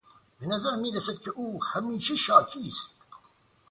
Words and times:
به 0.39 0.47
نظر 0.47 0.75
میرسد 0.75 1.21
که 1.23 1.31
او 1.31 1.59
همیشه 1.73 2.15
شاکی 2.15 2.67
است. 2.67 3.07